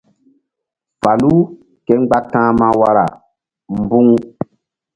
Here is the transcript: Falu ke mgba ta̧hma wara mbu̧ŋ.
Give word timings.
Falu 1.01 1.35
ke 1.85 1.93
mgba 2.01 2.17
ta̧hma 2.31 2.67
wara 2.79 3.05
mbu̧ŋ. 3.79 4.07